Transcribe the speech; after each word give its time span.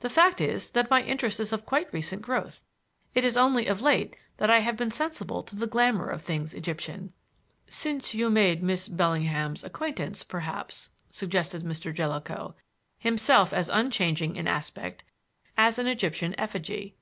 The 0.00 0.10
fact 0.10 0.42
is 0.42 0.68
that 0.72 0.90
my 0.90 1.02
interest 1.02 1.40
is 1.40 1.50
of 1.50 1.64
quite 1.64 1.90
recent 1.94 2.20
growth. 2.20 2.60
It 3.14 3.24
is 3.24 3.38
only 3.38 3.66
of 3.68 3.80
late 3.80 4.14
that 4.36 4.50
I 4.50 4.58
have 4.58 4.76
been 4.76 4.90
sensible 4.90 5.38
of 5.50 5.58
the 5.58 5.66
glamor 5.66 6.10
of 6.10 6.20
things 6.20 6.52
Egyptian." 6.52 7.14
"Since 7.68 8.12
you 8.12 8.28
made 8.28 8.62
Miss 8.62 8.86
Bellingham's 8.86 9.64
acquaintance, 9.64 10.24
perhaps?" 10.24 10.90
suggested 11.08 11.62
Mr. 11.64 11.90
Jellicoe, 11.94 12.54
himself 12.98 13.54
as 13.54 13.70
unchanging 13.70 14.36
in 14.36 14.46
aspect 14.46 15.04
as 15.56 15.78
an 15.78 15.86
Egyptian 15.86 16.34
effigy. 16.38 16.94